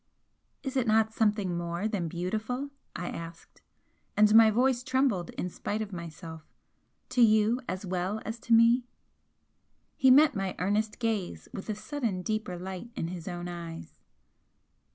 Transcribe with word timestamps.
"Is 0.63 0.75
it 0.75 0.87
not 0.87 1.13
something 1.13 1.55
more 1.55 1.87
than 1.87 2.07
beautiful?" 2.07 2.71
I 2.95 3.07
asked, 3.09 3.61
and 4.17 4.33
my 4.33 4.49
voice 4.49 4.81
trembled 4.81 5.29
in 5.37 5.47
spite 5.47 5.83
of 5.83 5.93
myself 5.93 6.41
"To 7.09 7.21
you 7.21 7.61
as 7.69 7.85
well 7.85 8.19
as 8.25 8.39
to 8.39 8.53
me?" 8.55 8.87
He 9.95 10.09
met 10.09 10.33
my 10.33 10.55
earnest 10.57 10.97
gaze 10.97 11.47
with 11.53 11.69
a 11.69 11.75
sudden 11.75 12.23
deeper 12.23 12.57
light 12.57 12.89
in 12.95 13.09
his 13.09 13.27
own 13.27 13.47
eyes. 13.47 13.99